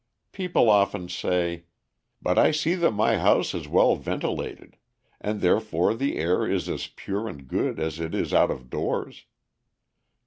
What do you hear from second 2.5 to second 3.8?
that my house is